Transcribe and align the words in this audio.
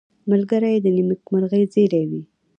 ملګری 0.31 0.75
د 0.83 0.85
نېکمرغۍ 0.97 1.63
زېری 1.73 2.03
وي 2.09 2.21